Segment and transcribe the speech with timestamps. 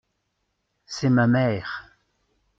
[0.87, 1.93] C’est ma mère.